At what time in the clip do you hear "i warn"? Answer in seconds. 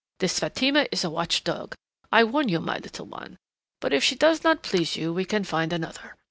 2.11-2.49